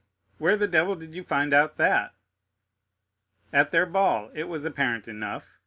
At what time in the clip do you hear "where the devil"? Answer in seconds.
0.39-0.95